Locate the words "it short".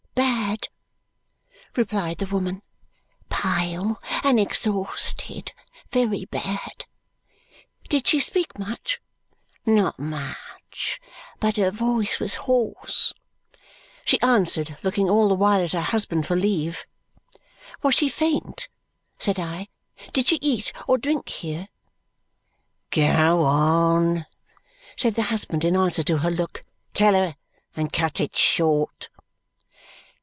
28.19-29.07